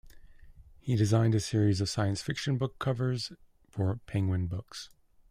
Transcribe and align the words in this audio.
He 0.79 0.95
designed 0.95 1.35
a 1.35 1.39
series 1.39 1.79
of 1.79 1.87
science 1.87 2.23
fiction 2.23 2.57
book 2.57 2.79
covers 2.79 3.33
for 3.69 3.99
Penguin 4.07 4.47
Books. 4.47 4.89